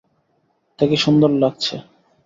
তেকে 0.79 0.97
সুন্দর 0.97 1.31
লাগছে। 1.41 1.75